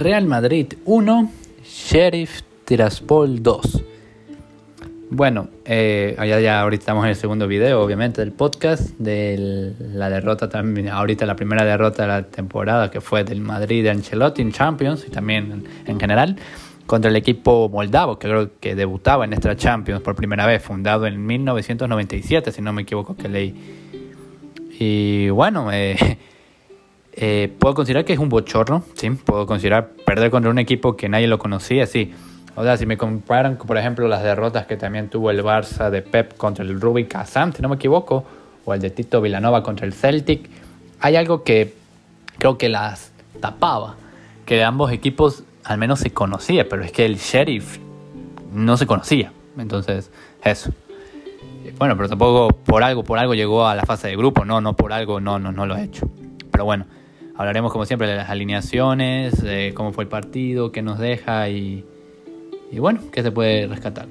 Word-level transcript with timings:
Real 0.00 0.24
Madrid 0.24 0.72
1, 0.86 1.30
Sheriff 1.62 2.40
Tiraspol 2.64 3.42
2. 3.42 3.84
Bueno, 5.10 5.48
eh, 5.66 6.16
ya, 6.18 6.62
ahorita 6.62 6.80
estamos 6.80 7.04
en 7.04 7.10
el 7.10 7.16
segundo 7.16 7.46
video, 7.46 7.82
obviamente, 7.82 8.22
del 8.22 8.32
podcast, 8.32 8.96
de 8.98 9.74
la 9.78 10.08
derrota 10.08 10.48
también, 10.48 10.88
ahorita 10.88 11.26
la 11.26 11.36
primera 11.36 11.66
derrota 11.66 12.04
de 12.04 12.08
la 12.08 12.22
temporada 12.22 12.90
que 12.90 13.02
fue 13.02 13.24
del 13.24 13.42
Madrid 13.42 13.82
de 13.82 13.90
Ancelotti 13.90 14.40
en 14.40 14.52
Champions 14.52 15.04
y 15.06 15.10
también 15.10 15.66
en, 15.84 16.00
general 16.00 16.36
contra 16.86 17.10
el 17.10 17.16
equipo 17.16 17.68
moldavo 17.68 18.18
que 18.18 18.26
creo 18.26 18.50
que 18.58 18.74
debutaba 18.74 19.26
en 19.26 19.34
esta 19.34 19.54
Champions 19.54 20.00
por 20.00 20.14
primera 20.14 20.46
vez, 20.46 20.62
fundado 20.62 21.06
en 21.06 21.26
1997, 21.26 22.52
si 22.52 22.62
no 22.62 22.72
me 22.72 22.82
equivoco 22.82 23.14
que 23.16 23.28
leí. 23.28 23.54
Y 24.78 25.28
bueno, 25.28 25.70
eh, 25.70 25.94
eh, 27.12 27.52
puedo 27.58 27.74
considerar 27.74 28.04
que 28.04 28.12
es 28.12 28.18
un 28.18 28.28
bochorno, 28.28 28.84
sí, 28.94 29.10
puedo 29.10 29.46
considerar 29.46 29.90
perder 30.06 30.30
contra 30.30 30.50
un 30.50 30.58
equipo 30.58 30.96
que 30.96 31.08
nadie 31.08 31.26
lo 31.26 31.38
conocía, 31.38 31.86
sí 31.86 32.12
o 32.60 32.62
sea, 32.62 32.76
si 32.76 32.84
me 32.84 32.96
comparan, 32.96 33.56
por 33.56 33.78
ejemplo, 33.78 34.08
las 34.08 34.22
derrotas 34.22 34.66
que 34.66 34.76
también 34.76 35.08
tuvo 35.08 35.30
el 35.30 35.42
Barça 35.42 35.88
de 35.88 36.02
Pep 36.02 36.36
contra 36.36 36.64
el 36.64 36.80
Rubik 36.80 37.08
Kazan, 37.08 37.54
si 37.54 37.62
no 37.62 37.68
me 37.68 37.76
equivoco, 37.76 38.24
o 38.64 38.74
el 38.74 38.80
de 38.80 38.90
Tito 38.90 39.20
Villanova 39.20 39.62
contra 39.62 39.86
el 39.86 39.92
Celtic, 39.92 40.50
hay 41.00 41.16
algo 41.16 41.44
que 41.44 41.74
creo 42.38 42.58
que 42.58 42.68
las 42.68 43.12
tapaba, 43.40 43.96
que 44.44 44.62
ambos 44.64 44.92
equipos 44.92 45.44
al 45.64 45.78
menos 45.78 46.00
se 46.00 46.10
conocía, 46.10 46.68
pero 46.68 46.82
es 46.82 46.92
que 46.92 47.06
el 47.06 47.16
Sheriff 47.16 47.78
no 48.52 48.76
se 48.76 48.86
conocía. 48.86 49.32
Entonces, 49.56 50.10
eso. 50.44 50.70
Bueno, 51.78 51.96
pero 51.96 52.08
tampoco 52.08 52.54
por 52.54 52.82
algo, 52.82 53.04
por 53.04 53.18
algo 53.18 53.34
llegó 53.34 53.66
a 53.66 53.74
la 53.74 53.84
fase 53.84 54.08
de 54.08 54.16
grupo, 54.16 54.44
no, 54.44 54.60
no 54.60 54.74
por 54.74 54.92
algo, 54.92 55.20
no, 55.20 55.38
no, 55.38 55.52
no 55.52 55.66
lo 55.66 55.76
he 55.76 55.84
hecho. 55.84 56.10
Pero 56.50 56.64
bueno, 56.64 56.86
hablaremos 57.36 57.72
como 57.72 57.86
siempre 57.86 58.08
de 58.08 58.16
las 58.16 58.30
alineaciones, 58.30 59.44
cómo 59.74 59.92
fue 59.92 60.04
el 60.04 60.08
partido, 60.08 60.72
qué 60.72 60.82
nos 60.82 60.98
deja 60.98 61.48
y 61.48 61.84
y 62.70 62.78
bueno, 62.78 63.00
¿qué 63.10 63.22
se 63.22 63.32
puede 63.32 63.66
rescatar? 63.66 64.06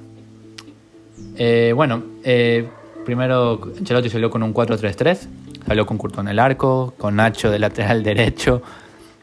Eh, 1.36 1.72
bueno, 1.74 2.02
eh, 2.22 2.68
primero 3.04 3.60
Ancelotti 3.78 4.10
salió 4.10 4.30
con 4.30 4.42
un 4.42 4.52
4-3-3, 4.52 5.28
salió 5.66 5.86
con 5.86 5.96
Curto 5.96 6.20
en 6.20 6.28
el 6.28 6.38
arco, 6.38 6.94
con 6.98 7.16
Nacho 7.16 7.50
de 7.50 7.58
lateral 7.58 8.02
derecho, 8.04 8.62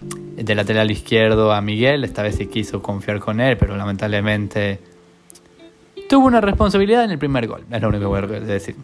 de 0.01 0.55
lateral 0.55 0.89
izquierdo 0.89 1.53
a 1.53 1.61
Miguel, 1.61 2.03
esta 2.03 2.23
vez 2.23 2.35
sí 2.35 2.47
quiso 2.47 2.81
confiar 2.81 3.19
con 3.19 3.39
él, 3.39 3.57
pero 3.57 3.77
lamentablemente 3.77 4.79
tuvo 6.09 6.25
una 6.25 6.41
responsabilidad 6.41 7.03
en 7.03 7.11
el 7.11 7.19
primer 7.19 7.47
gol, 7.47 7.63
es 7.69 7.81
lo 7.81 7.89
único 7.89 8.11
que 8.11 8.25
voy 8.25 8.37
a 8.37 8.39
decir. 8.39 8.75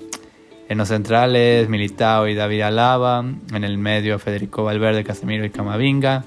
En 0.74 0.80
los 0.80 0.88
centrales, 0.88 1.70
Militao 1.70 2.28
y 2.28 2.34
David 2.34 2.62
Alaba, 2.62 3.24
en 3.54 3.64
el 3.64 3.78
medio 3.78 4.18
Federico 4.18 4.64
Valverde, 4.64 5.04
Casemiro 5.04 5.46
y 5.46 5.52
Camavinga, 5.52 6.24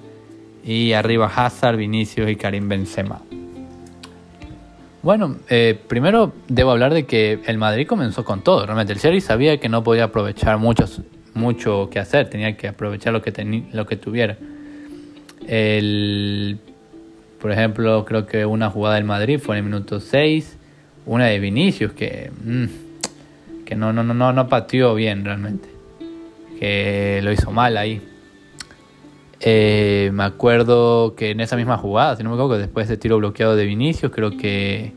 y 0.64 0.92
arriba 0.92 1.26
Hazard, 1.26 1.76
Vinicius 1.76 2.30
y 2.30 2.36
Karim 2.36 2.68
Benzema. 2.68 3.22
Bueno, 5.02 5.38
eh, 5.50 5.76
primero 5.88 6.32
debo 6.46 6.70
hablar 6.70 6.94
de 6.94 7.06
que 7.06 7.40
el 7.44 7.58
Madrid 7.58 7.88
comenzó 7.88 8.24
con 8.24 8.44
todo. 8.44 8.64
Realmente 8.64 8.92
el 8.92 9.00
Sheriff 9.00 9.24
sabía 9.24 9.58
que 9.58 9.68
no 9.68 9.82
podía 9.82 10.04
aprovechar 10.04 10.58
mucho, 10.58 10.84
mucho 11.34 11.88
que 11.90 11.98
hacer, 11.98 12.30
tenía 12.30 12.56
que 12.56 12.68
aprovechar 12.68 13.12
lo 13.12 13.22
que, 13.22 13.66
lo 13.72 13.84
que 13.84 13.96
tuviera. 13.96 14.36
El, 15.48 16.60
por 17.40 17.50
ejemplo, 17.50 18.04
creo 18.04 18.26
que 18.26 18.46
una 18.46 18.70
jugada 18.70 18.94
del 18.94 19.04
Madrid 19.04 19.40
fue 19.40 19.56
en 19.56 19.64
el 19.64 19.70
minuto 19.72 19.98
6, 19.98 20.56
una 21.04 21.26
de 21.26 21.40
Vinicius 21.40 21.94
que, 21.94 22.30
mm, 22.44 22.85
que 23.66 23.74
no, 23.74 23.92
no, 23.92 24.02
no, 24.02 24.32
no, 24.32 24.48
pateó 24.48 24.94
bien 24.94 25.24
realmente, 25.24 25.68
que 26.58 27.20
lo 27.22 27.32
hizo 27.32 27.50
mal 27.50 27.76
ahí. 27.76 28.00
Eh, 29.40 30.10
me 30.14 30.22
acuerdo 30.22 31.14
que 31.16 31.32
en 31.32 31.40
esa 31.40 31.56
misma 31.56 31.76
jugada, 31.76 32.16
si 32.16 32.22
no 32.22 32.30
me 32.30 32.36
equivoco, 32.36 32.56
después 32.56 32.88
de 32.88 32.96
tiro 32.96 33.18
bloqueado 33.18 33.56
de 33.56 33.66
Vinicius, 33.66 34.12
creo 34.12 34.30
que 34.30 34.94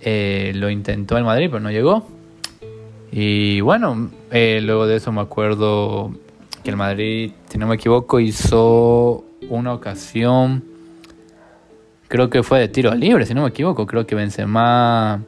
eh, 0.00 0.52
lo 0.56 0.68
intentó 0.68 1.16
el 1.16 1.24
Madrid, 1.24 1.48
pero 1.50 1.60
no 1.60 1.70
llegó. 1.70 2.06
Y 3.12 3.60
bueno, 3.60 4.10
eh, 4.32 4.60
luego 4.60 4.86
de 4.86 4.96
eso 4.96 5.12
me 5.12 5.20
acuerdo 5.20 6.10
que 6.64 6.70
el 6.70 6.76
Madrid, 6.76 7.30
si 7.48 7.58
no 7.58 7.68
me 7.68 7.76
equivoco, 7.76 8.18
hizo 8.18 9.24
una 9.48 9.72
ocasión, 9.72 10.64
creo 12.08 12.28
que 12.28 12.42
fue 12.42 12.58
de 12.58 12.68
tiro 12.68 12.92
libre, 12.94 13.24
si 13.24 13.34
no 13.34 13.42
me 13.42 13.48
equivoco, 13.50 13.86
creo 13.86 14.04
que 14.04 14.16
Benzema 14.16 15.22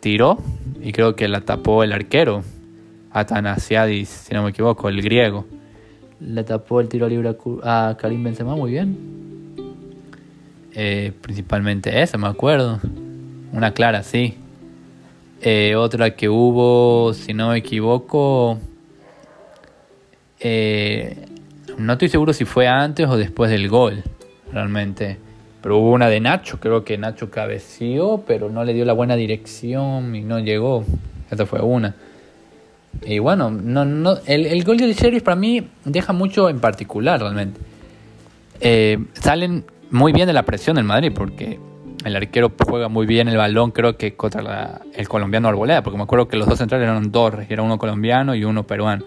tiró 0.00 0.38
y 0.80 0.92
creo 0.92 1.16
que 1.16 1.28
la 1.28 1.42
tapó 1.42 1.82
el 1.84 1.92
arquero, 1.92 2.42
Atanasiadis, 3.10 4.08
si 4.08 4.34
no 4.34 4.42
me 4.42 4.50
equivoco, 4.50 4.88
el 4.88 5.02
griego 5.02 5.46
le 6.20 6.44
tapó 6.44 6.80
el 6.80 6.88
tiro 6.88 7.08
libre 7.08 7.36
a 7.62 7.96
Karim 7.98 8.22
Benzema 8.24 8.56
muy 8.56 8.72
bien. 8.72 8.96
Eh, 10.74 11.12
principalmente 11.20 12.02
esa, 12.02 12.18
me 12.18 12.28
acuerdo. 12.28 12.80
Una 13.52 13.72
clara, 13.72 14.02
sí. 14.02 14.36
Eh, 15.40 15.74
otra 15.76 16.16
que 16.16 16.28
hubo, 16.28 17.14
si 17.14 17.32
no 17.34 17.50
me 17.50 17.58
equivoco, 17.58 18.58
eh, 20.40 21.26
no 21.78 21.92
estoy 21.92 22.08
seguro 22.08 22.32
si 22.32 22.44
fue 22.44 22.66
antes 22.66 23.08
o 23.08 23.16
después 23.16 23.50
del 23.50 23.68
gol, 23.68 24.02
realmente. 24.52 25.18
Pero 25.62 25.78
hubo 25.78 25.92
una 25.92 26.08
de 26.08 26.20
Nacho, 26.20 26.60
creo 26.60 26.84
que 26.84 26.98
Nacho 26.98 27.30
cabeció, 27.30 28.22
pero 28.26 28.48
no 28.48 28.64
le 28.64 28.74
dio 28.74 28.84
la 28.84 28.92
buena 28.92 29.16
dirección 29.16 30.14
y 30.14 30.22
no 30.22 30.38
llegó. 30.38 30.84
Esta 31.30 31.46
fue 31.46 31.60
una. 31.60 31.94
Y 33.02 33.18
bueno, 33.18 33.50
no, 33.50 33.84
no, 33.84 34.18
el, 34.26 34.46
el 34.46 34.64
gol 34.64 34.76
de 34.78 34.92
Sheriff 34.92 35.22
para 35.22 35.36
mí 35.36 35.68
deja 35.84 36.12
mucho 36.12 36.48
en 36.48 36.60
particular 36.60 37.20
realmente. 37.20 37.60
Eh, 38.60 38.98
salen 39.14 39.64
muy 39.90 40.12
bien 40.12 40.26
de 40.26 40.32
la 40.32 40.42
presión 40.42 40.76
del 40.76 40.84
Madrid 40.84 41.12
porque 41.14 41.58
el 42.04 42.16
arquero 42.16 42.52
juega 42.66 42.88
muy 42.88 43.06
bien 43.06 43.28
el 43.28 43.36
balón, 43.36 43.70
creo 43.70 43.96
que 43.96 44.14
contra 44.14 44.80
el 44.94 45.08
colombiano 45.08 45.48
Arboleda, 45.48 45.82
porque 45.82 45.96
me 45.96 46.04
acuerdo 46.04 46.28
que 46.28 46.36
los 46.36 46.48
dos 46.48 46.58
centrales 46.58 46.88
eran 46.88 47.10
dos, 47.10 47.34
era 47.48 47.62
uno 47.62 47.78
colombiano 47.78 48.34
y 48.34 48.44
uno 48.44 48.66
peruano. 48.66 49.04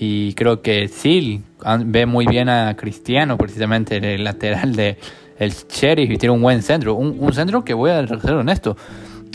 Y 0.00 0.34
creo 0.34 0.62
que 0.62 0.86
Sil 0.86 1.42
ve 1.86 2.06
muy 2.06 2.26
bien 2.26 2.48
a 2.48 2.76
Cristiano, 2.76 3.36
precisamente 3.36 3.96
el 3.96 4.22
lateral 4.22 4.76
de 4.76 4.96
el 5.38 5.52
Sheriff, 5.52 6.10
y 6.10 6.16
tiene 6.16 6.34
un 6.34 6.42
buen 6.42 6.62
centro. 6.62 6.94
Un, 6.94 7.16
un 7.18 7.32
centro 7.32 7.64
que 7.64 7.74
voy 7.74 7.90
a 7.90 8.06
ser 8.06 8.34
honesto, 8.34 8.76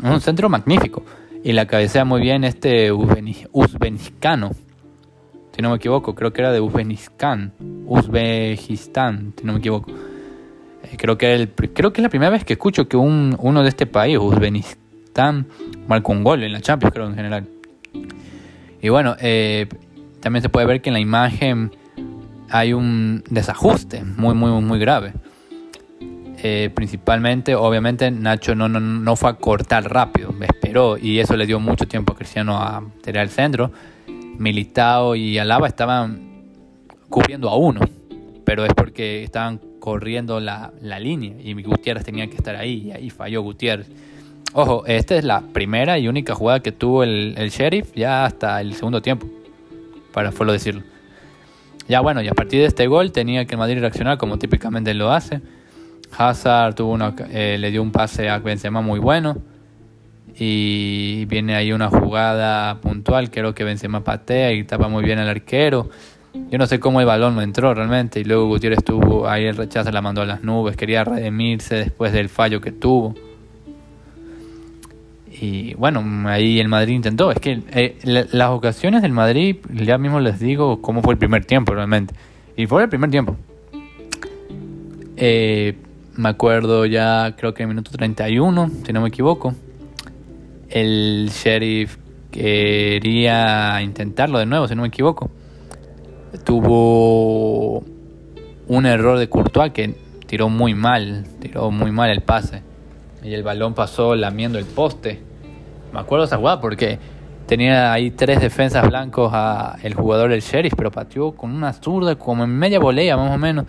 un 0.04 0.22
centro 0.22 0.50
magnífico. 0.50 1.04
Y 1.44 1.52
la 1.52 1.66
cabecea 1.66 2.06
muy 2.06 2.22
bien 2.22 2.44
este 2.44 2.92
Uzbekistano. 2.92 4.52
Si 5.56 5.62
no 5.62 5.70
me 5.70 5.76
equivoco, 5.76 6.16
creo 6.16 6.32
que 6.34 6.42
era 6.42 6.52
de 6.52 6.62
Uzbekistán. 6.62 7.54
Uzbekistán, 7.86 9.34
si 9.38 9.46
no 9.46 9.54
me 9.54 9.60
equivoco. 9.60 9.92
Eh, 10.84 10.98
creo, 10.98 11.18
que 11.18 11.34
el, 11.34 11.50
creo 11.50 11.94
que 11.94 12.02
es 12.02 12.04
la 12.04 12.10
primera 12.10 12.32
vez 12.32 12.44
que 12.44 12.54
escucho 12.54 12.88
que 12.88 12.98
un, 12.98 13.36
uno 13.40 13.62
de 13.62 13.70
este 13.70 13.86
país, 13.86 14.18
Uzbekistán, 14.18 15.48
marca 15.88 16.12
un 16.12 16.24
gol 16.24 16.44
en 16.44 16.54
la 16.54 16.62
Champions, 16.62 16.94
creo 16.94 17.08
en 17.08 17.16
general. 17.16 17.48
Y 18.82 18.90
bueno, 18.90 19.16
eh, 19.20 19.68
también 20.22 20.42
se 20.42 20.50
puede 20.50 20.66
ver 20.66 20.82
que 20.82 20.90
en 20.90 20.94
la 20.94 21.00
imagen 21.00 21.72
hay 22.50 22.74
un 22.74 23.24
desajuste 23.30 24.04
muy, 24.04 24.34
muy, 24.34 24.50
muy 24.62 24.80
grave. 24.80 25.14
Eh, 26.46 26.70
principalmente, 26.76 27.56
obviamente, 27.56 28.12
Nacho 28.12 28.54
no, 28.54 28.68
no, 28.68 28.82
no, 28.82 29.16
fue 29.16 29.30
a 29.30 29.34
cortar 29.36 29.90
rápido, 29.90 30.36
esperó 30.42 30.98
y 30.98 31.20
eso 31.20 31.38
le 31.38 31.46
dio 31.46 31.58
mucho 31.62 31.88
tiempo 31.88 32.12
a 32.12 32.18
Cristiano 32.18 32.58
a 32.58 32.84
tirar 33.02 33.24
el 33.24 33.30
centro. 33.30 33.72
Militao 34.38 35.16
y 35.16 35.38
Alaba 35.38 35.70
estaban 35.70 36.44
cubriendo 37.08 37.50
a 37.50 37.56
uno, 37.56 37.80
pero 38.44 38.66
es 38.66 38.74
porque 38.74 39.24
estaban 39.24 39.62
corriendo 39.80 40.42
la, 40.42 40.74
la 40.82 41.00
línea 41.00 41.34
y 41.42 41.54
Gutiérrez 41.64 42.04
tenía 42.04 42.28
que 42.28 42.36
estar 42.36 42.58
ahí 42.58 42.88
y 42.88 42.92
ahí 42.92 43.10
falló 43.10 43.42
Gutiérrez. 43.42 43.88
Ojo, 44.52 44.86
esta 44.86 45.16
es 45.16 45.24
la 45.24 45.40
primera 45.40 45.98
y 45.98 46.10
única 46.10 46.36
jugada 46.36 46.60
que 46.60 46.74
tuvo 46.74 47.04
el, 47.04 47.36
Sheriff 47.52 47.94
ya 47.96 48.26
hasta 48.26 48.60
el 48.60 48.74
segundo 48.74 49.02
tiempo, 49.02 49.28
para 50.12 50.34
solo 50.34 50.52
decirlo. 50.52 50.84
Ya 51.88 52.02
bueno, 52.02 52.22
y 52.22 52.28
a 52.28 52.34
partir 52.34 52.60
de 52.60 52.66
este 52.66 52.86
gol 52.88 53.14
tenía 53.14 53.46
que 53.46 53.56
Madrid 53.56 53.80
reaccionar 53.80 54.18
como 54.18 54.38
típicamente 54.38 54.94
lo 54.94 55.10
hace 55.10 55.40
Hazard 56.18 56.76
tuvo 56.76 56.92
una, 56.92 57.14
eh, 57.30 57.58
le 57.60 57.72
dio 57.72 57.82
un 57.82 57.92
pase 57.92 58.30
a 58.30 58.40
Benzema 58.40 58.82
muy 58.82 59.00
bueno. 59.00 59.38
Y 60.36 61.26
viene 61.26 61.56
ahí 61.56 61.72
una 61.72 61.90
jugada 61.90 62.80
puntual. 62.82 63.30
Creo 63.30 63.54
que 63.54 63.64
Benzema 63.64 64.04
patea 64.04 64.52
y 64.52 64.64
tapa 64.64 64.88
muy 64.88 65.04
bien 65.04 65.20
al 65.20 65.30
arquero. 65.30 65.90
Yo 66.50 66.58
no 66.58 66.66
sé 66.66 66.80
cómo 66.80 67.00
el 67.00 67.06
balón 67.06 67.36
no 67.36 67.42
entró 67.42 67.74
realmente. 67.74 68.20
Y 68.20 68.24
luego 68.24 68.48
Gutiérrez 68.48 68.80
estuvo 68.80 69.28
ahí 69.28 69.46
el 69.46 69.56
rechazo, 69.56 69.92
la 69.92 70.02
mandó 70.02 70.22
a 70.22 70.26
las 70.26 70.44
nubes. 70.44 70.76
Quería 70.76 71.04
redimirse 71.04 71.76
después 71.76 72.12
del 72.14 72.30
fallo 72.30 72.62
que 72.62 72.72
tuvo. 72.72 73.14
Y 75.40 75.74
bueno, 75.76 76.04
ahí 76.28 76.60
el 76.60 76.68
Madrid 76.68 76.96
intentó. 76.96 77.32
Es 77.32 77.40
que 77.40 77.62
eh, 77.72 77.98
las 78.32 78.50
ocasiones 78.50 79.02
del 79.02 79.12
Madrid, 79.12 79.58
ya 79.72 79.98
mismo 79.98 80.20
les 80.20 80.40
digo 80.40 80.82
cómo 80.82 81.02
fue 81.02 81.14
el 81.14 81.20
primer 81.20 81.46
tiempo 81.46 81.74
realmente. 81.74 82.16
Y 82.56 82.66
fue 82.66 82.84
el 82.84 82.90
primer 82.90 83.12
tiempo. 83.12 83.36
Eh, 85.16 85.76
me 86.16 86.30
acuerdo 86.30 86.86
ya, 86.86 87.36
creo 87.38 87.54
que 87.54 87.64
en 87.64 87.70
el 87.70 87.76
minuto 87.76 87.92
31, 87.92 88.72
si 88.86 88.94
no 88.94 89.02
me 89.02 89.10
equivoco, 89.10 89.54
el 90.70 91.30
sheriff 91.32 91.98
quería 92.32 93.82
intentarlo 93.82 94.40
de 94.40 94.46
nuevo, 94.46 94.68
si 94.68 94.76
no 94.76 94.82
me 94.82 94.88
equivoco. 94.88 95.30
Tuvo 96.44 97.84
un 98.68 98.86
error 98.86 99.20
de 99.20 99.30
Courtois 99.30 99.72
que 99.72 99.96
tiró 100.26 100.50
muy 100.50 100.74
mal, 100.74 101.26
tiró 101.40 101.70
muy 101.70 101.92
mal 101.92 102.10
el 102.10 102.22
pase. 102.22 102.64
Y 103.24 103.34
el 103.34 103.44
balón 103.44 103.74
pasó 103.74 104.16
lamiendo 104.16 104.58
el 104.58 104.66
poste. 104.66 105.22
Me 105.94 106.00
acuerdo 106.00 106.26
esa 106.26 106.38
jugada 106.38 106.60
porque 106.60 106.98
tenía 107.46 107.94
ahí 107.94 108.12
tres 108.12 108.42
defensas 108.42 108.88
blancos 108.88 109.32
a 109.34 109.78
el 109.84 109.94
jugador 109.94 110.32
del 110.32 110.42
Sheriff, 110.42 110.74
pero 110.76 110.92
pateó 110.92 111.34
con 111.34 111.52
una 111.52 111.72
zurda, 111.74 112.16
como 112.16 112.44
en 112.44 112.58
media 112.58 112.80
volea 112.80 113.16
más 113.16 113.34
o 113.34 113.38
menos. 113.38 113.66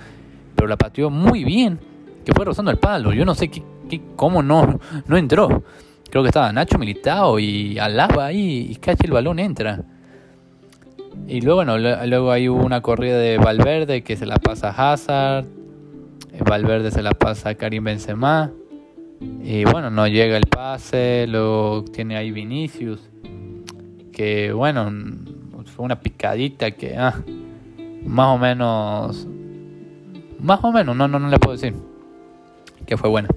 Pero 0.54 0.68
la 0.68 0.76
pateó 0.76 1.10
muy 1.10 1.44
bien, 1.44 1.78
que 2.24 2.32
fue 2.32 2.44
rozando 2.44 2.70
el 2.70 2.78
palo. 2.78 3.12
Yo 3.12 3.24
no 3.24 3.34
sé 3.34 3.48
qué, 3.48 3.62
cómo 4.16 4.42
no, 4.42 4.80
no 5.06 5.16
entró. 5.16 5.62
Creo 6.10 6.22
que 6.22 6.28
estaba 6.28 6.52
Nacho 6.52 6.78
Militao 6.78 7.38
y 7.38 7.78
Alaba 7.78 8.26
ahí 8.26 8.68
y 8.70 8.76
casi 8.76 9.04
el 9.04 9.12
balón 9.12 9.38
entra. 9.38 9.82
Y 11.26 11.40
luego, 11.40 11.64
bueno, 11.64 11.78
luego 11.78 12.30
hay 12.30 12.48
una 12.48 12.80
corrida 12.82 13.18
de 13.18 13.38
Valverde 13.38 14.02
que 14.02 14.16
se 14.16 14.26
la 14.26 14.36
pasa 14.36 14.70
a 14.70 14.92
Hazard. 14.92 15.46
Eh, 16.32 16.42
Valverde 16.44 16.90
se 16.90 17.02
la 17.02 17.12
pasa 17.12 17.50
a 17.50 17.54
Karim 17.54 17.84
Benzema. 17.84 18.52
Y 19.42 19.64
bueno, 19.64 19.90
no 19.90 20.06
llega 20.06 20.36
el 20.36 20.46
pase. 20.46 21.26
Luego 21.28 21.84
tiene 21.92 22.16
ahí 22.16 22.30
Vinicius. 22.30 23.00
Que 24.12 24.52
bueno, 24.52 24.92
fue 25.74 25.84
una 25.84 26.00
picadita 26.00 26.70
que 26.72 26.96
ah, 26.96 27.22
más 28.04 28.26
o 28.28 28.38
menos. 28.38 29.26
Más 30.40 30.60
o 30.62 30.72
menos, 30.72 30.94
no, 30.94 31.08
no, 31.08 31.18
no 31.18 31.28
le 31.28 31.38
puedo 31.38 31.56
decir. 31.56 31.74
Que 32.86 32.96
fue 32.96 33.08
buena. 33.10 33.28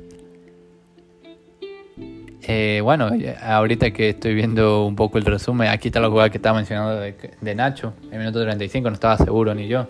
Eh, 2.50 2.80
bueno, 2.82 3.10
ahorita 3.42 3.92
que 3.92 4.10
estoy 4.10 4.34
viendo 4.34 4.86
un 4.86 4.96
poco 4.96 5.18
el 5.18 5.26
resumen, 5.26 5.68
aquí 5.68 5.90
está 5.90 6.00
la 6.00 6.10
jugada 6.10 6.30
que 6.30 6.38
estaba 6.38 6.56
mencionando 6.56 6.96
de, 6.96 7.56
Nacho, 7.56 7.94
en 8.10 8.20
minuto 8.20 8.42
35, 8.42 8.90
no 8.90 8.94
estaba 8.94 9.18
seguro 9.18 9.54
ni 9.54 9.68
yo, 9.68 9.86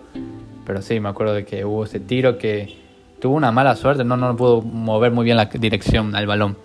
pero 0.66 0.82
sí, 0.82 0.98
me 0.98 1.08
acuerdo 1.08 1.34
de 1.34 1.44
que 1.44 1.64
hubo 1.64 1.84
ese 1.84 2.00
tiro 2.00 2.36
que 2.36 2.76
tuvo 3.20 3.36
una 3.36 3.52
mala 3.52 3.76
suerte, 3.76 4.02
no, 4.02 4.16
no 4.16 4.34
pudo 4.36 4.60
mover 4.60 5.12
muy 5.12 5.24
bien 5.24 5.36
la 5.36 5.44
dirección 5.44 6.16
al 6.16 6.26
balón. 6.26 6.56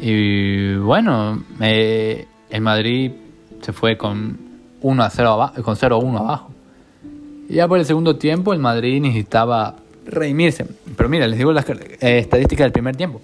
Y 0.00 0.74
bueno, 0.76 1.44
eh, 1.60 2.26
el 2.50 2.60
Madrid 2.60 3.12
se 3.60 3.72
fue 3.72 3.96
con 3.96 4.36
1 4.80 5.02
a 5.02 5.10
0 5.10 5.28
abajo, 5.28 5.62
con 5.62 5.76
0 5.76 5.94
a 5.94 5.98
1 5.98 6.18
abajo. 6.18 6.50
Ya 7.48 7.68
por 7.68 7.78
el 7.78 7.84
segundo 7.84 8.16
tiempo 8.16 8.52
el 8.52 8.58
Madrid 8.58 9.00
necesitaba 9.00 9.76
redimirse. 10.04 10.66
Pero 10.96 11.08
mira, 11.08 11.26
les 11.26 11.38
digo 11.38 11.52
las 11.52 11.68
eh, 11.68 12.18
estadísticas 12.18 12.64
del 12.64 12.72
primer 12.72 12.96
tiempo. 12.96 13.20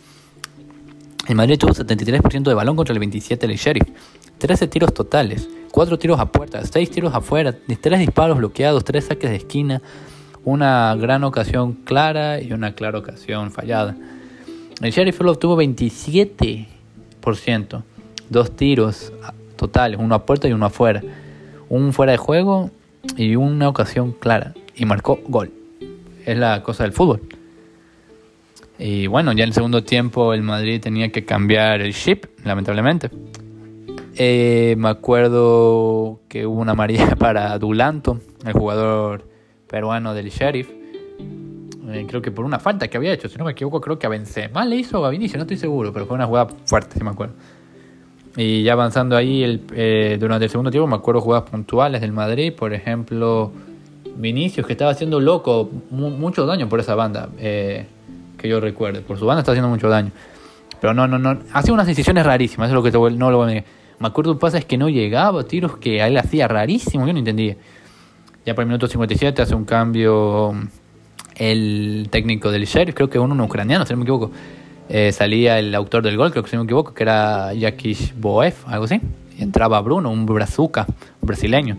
El 1.28 1.36
Madrid 1.36 1.58
tuvo 1.58 1.72
73% 1.72 2.42
de 2.42 2.54
balón 2.54 2.76
contra 2.76 2.94
el 2.94 3.00
27% 3.00 3.38
del 3.38 3.56
Sheriff. 3.56 3.88
13 4.38 4.68
tiros 4.68 4.94
totales, 4.94 5.48
4 5.70 5.98
tiros 5.98 6.18
a 6.18 6.32
puerta, 6.32 6.64
6 6.64 6.90
tiros 6.90 7.14
afuera, 7.14 7.52
3 7.52 8.00
disparos 8.00 8.38
bloqueados, 8.38 8.84
3 8.84 9.04
saques 9.04 9.30
de 9.30 9.36
esquina, 9.36 9.82
una 10.44 10.96
gran 10.96 11.24
ocasión 11.24 11.74
clara 11.74 12.40
y 12.40 12.52
una 12.52 12.74
clara 12.74 12.98
ocasión 12.98 13.52
fallada. 13.52 13.96
El 14.80 14.92
Sheriff 14.92 15.18
solo 15.18 15.32
obtuvo 15.32 15.60
27%, 15.60 17.82
2 18.30 18.56
tiros 18.56 19.12
totales, 19.56 20.00
uno 20.00 20.14
a 20.14 20.24
puerta 20.24 20.48
y 20.48 20.54
uno 20.54 20.64
afuera, 20.64 21.02
un 21.68 21.92
fuera 21.92 22.12
de 22.12 22.18
juego 22.18 22.70
y 23.16 23.36
una 23.36 23.68
ocasión 23.68 24.12
clara 24.12 24.54
y 24.74 24.86
marcó 24.86 25.20
gol. 25.28 25.59
Es 26.24 26.36
la 26.38 26.62
cosa 26.62 26.84
del 26.84 26.92
fútbol. 26.92 27.20
Y 28.78 29.06
bueno, 29.08 29.32
ya 29.32 29.44
en 29.44 29.50
el 29.50 29.54
segundo 29.54 29.84
tiempo 29.84 30.32
el 30.32 30.42
Madrid 30.42 30.80
tenía 30.80 31.12
que 31.12 31.24
cambiar 31.24 31.82
el 31.82 31.92
chip, 31.92 32.24
lamentablemente. 32.44 33.10
Eh, 34.16 34.74
me 34.78 34.88
acuerdo 34.88 36.20
que 36.28 36.46
hubo 36.46 36.60
una 36.60 36.72
amarilla 36.72 37.14
para 37.18 37.58
Dulanto, 37.58 38.20
el 38.44 38.52
jugador 38.52 39.28
peruano 39.68 40.14
del 40.14 40.30
Sheriff. 40.30 40.70
Eh, 40.70 42.06
creo 42.08 42.22
que 42.22 42.30
por 42.30 42.44
una 42.44 42.58
falta 42.58 42.88
que 42.88 42.96
había 42.96 43.12
hecho, 43.12 43.28
si 43.28 43.36
no 43.36 43.44
me 43.44 43.52
equivoco, 43.52 43.80
creo 43.80 43.98
que 43.98 44.06
a 44.06 44.10
Benzema 44.10 44.64
le 44.64 44.76
hizo 44.76 45.04
a 45.04 45.10
Vinicius, 45.10 45.36
no 45.36 45.42
estoy 45.42 45.56
seguro, 45.56 45.92
pero 45.92 46.06
fue 46.06 46.14
una 46.14 46.26
jugada 46.26 46.48
fuerte, 46.64 46.98
si 46.98 47.04
me 47.04 47.10
acuerdo. 47.10 47.34
Y 48.36 48.62
ya 48.62 48.74
avanzando 48.74 49.16
ahí 49.16 49.42
el, 49.42 49.62
eh, 49.74 50.16
durante 50.18 50.44
el 50.44 50.50
segundo 50.50 50.70
tiempo, 50.70 50.86
me 50.86 50.96
acuerdo 50.96 51.20
jugadas 51.20 51.50
puntuales 51.50 52.00
del 52.00 52.12
Madrid, 52.12 52.52
por 52.54 52.72
ejemplo, 52.72 53.52
Vinicius, 54.16 54.66
que 54.66 54.72
estaba 54.72 54.90
haciendo 54.90 55.20
loco, 55.20 55.70
mucho 55.90 56.46
daño 56.46 56.68
por 56.68 56.80
esa 56.80 56.94
banda 56.94 57.28
que 57.38 58.48
yo 58.48 58.60
recuerde. 58.60 59.00
Por 59.00 59.18
su 59.18 59.26
banda 59.26 59.40
está 59.40 59.52
haciendo 59.52 59.68
mucho 59.68 59.88
daño. 59.88 60.10
Pero 60.80 60.94
no, 60.94 61.06
no, 61.06 61.18
no. 61.18 61.38
Hacía 61.52 61.74
unas 61.74 61.86
decisiones 61.86 62.24
rarísimas, 62.24 62.68
eso 62.68 62.72
es 62.72 62.74
lo 62.74 62.82
que 62.82 62.90
te, 62.90 63.16
no 63.16 63.30
lo 63.30 63.36
voy 63.36 63.58
a 63.58 63.64
Me 63.98 64.08
acuerdo, 64.08 64.38
pasa 64.38 64.58
es 64.58 64.64
que 64.64 64.78
no 64.78 64.88
llegaba, 64.88 65.44
tiros 65.44 65.76
que 65.76 66.02
a 66.02 66.08
él 66.08 66.16
hacía 66.16 66.48
rarísimo, 66.48 67.06
yo 67.06 67.12
no 67.12 67.18
entendía. 67.18 67.56
Ya 68.46 68.54
por 68.54 68.62
el 68.62 68.68
minuto 68.68 68.88
57 68.88 69.42
hace 69.42 69.54
un 69.54 69.66
cambio 69.66 70.54
el 71.36 72.08
técnico 72.10 72.50
del 72.50 72.64
Sheriff, 72.64 72.94
creo 72.94 73.10
que 73.10 73.18
uno, 73.18 73.34
un 73.34 73.40
ucraniano, 73.42 73.84
si 73.84 73.92
no 73.92 73.98
me 73.98 74.04
equivoco. 74.04 74.30
Eh, 74.88 75.12
salía 75.12 75.58
el 75.58 75.74
autor 75.74 76.02
del 76.02 76.16
gol, 76.16 76.30
creo 76.32 76.42
que 76.42 76.50
si 76.50 76.56
no 76.56 76.62
me 76.62 76.66
equivoco, 76.66 76.94
que 76.94 77.02
era 77.02 77.52
Jakish 77.54 78.14
Boef, 78.16 78.66
algo 78.66 78.86
así. 78.86 79.00
Y 79.38 79.42
entraba 79.42 79.80
Bruno, 79.82 80.10
un 80.10 80.26
brazuca, 80.26 80.86
un 80.88 81.26
brasileño. 81.26 81.76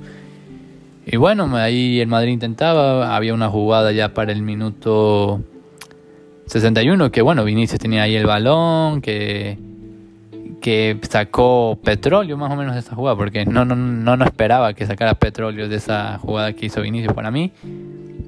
Y 1.05 1.17
bueno, 1.17 1.55
ahí 1.55 1.99
el 1.99 2.07
Madrid 2.07 2.33
intentaba, 2.33 3.15
había 3.15 3.33
una 3.33 3.49
jugada 3.49 3.91
ya 3.91 4.13
para 4.13 4.31
el 4.31 4.43
minuto 4.43 5.41
61, 6.45 7.11
que 7.11 7.21
bueno, 7.21 7.43
Vinicius 7.43 7.79
tenía 7.79 8.03
ahí 8.03 8.15
el 8.15 8.27
balón, 8.27 9.01
que, 9.01 9.57
que 10.61 10.99
sacó 11.09 11.79
petróleo 11.83 12.37
más 12.37 12.51
o 12.51 12.55
menos 12.55 12.75
de 12.75 12.81
esa 12.81 12.95
jugada, 12.95 13.17
porque 13.17 13.45
no, 13.45 13.65
no, 13.65 13.75
no, 13.75 14.15
no 14.15 14.25
esperaba 14.25 14.73
que 14.73 14.85
sacara 14.85 15.15
petróleo 15.15 15.67
de 15.67 15.77
esa 15.77 16.19
jugada 16.19 16.53
que 16.53 16.67
hizo 16.67 16.81
Vinicius. 16.81 17.13
Para 17.13 17.31
mí, 17.31 17.51